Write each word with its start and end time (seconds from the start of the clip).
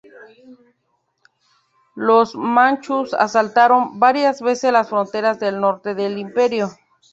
Los 1.93 2.33
manchúes 2.35 3.13
asaltaron, 3.13 3.99
varias 3.99 4.41
veces, 4.41 4.73
las 4.73 4.89
fronteras 4.89 5.39
del 5.39 5.61
Norte 5.61 5.93
del 5.93 6.17
imperio. 6.17 6.71